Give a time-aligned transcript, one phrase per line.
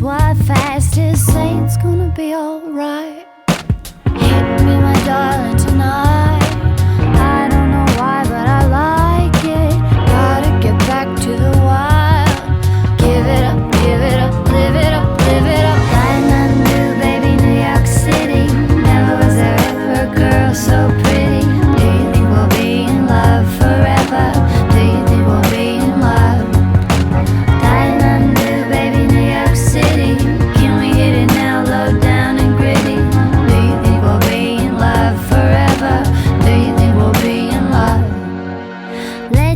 [0.00, 3.26] why fast as saints gonna be alright.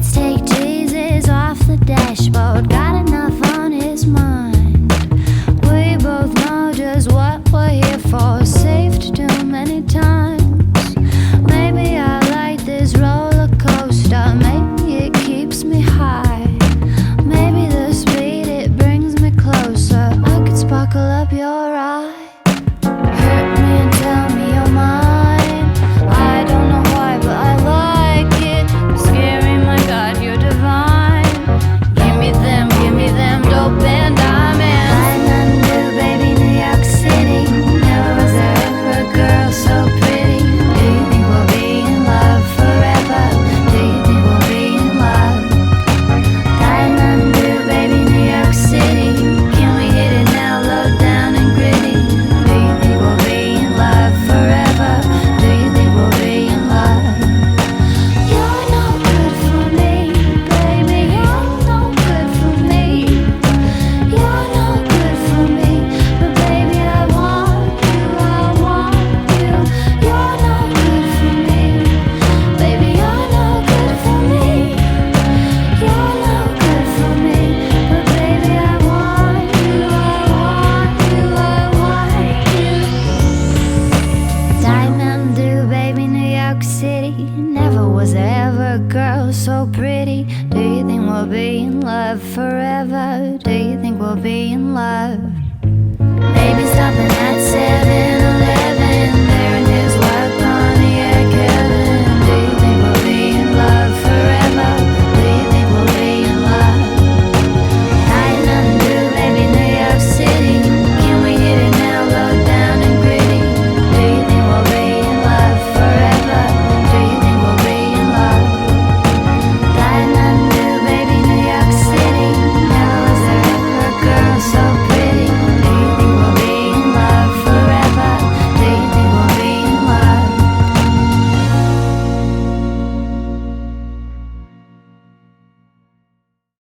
[0.02, 0.31] Stay.
[89.44, 90.22] so pretty.
[90.50, 93.38] Do you think we'll be in love forever?
[93.42, 95.41] Do you think we'll be in love?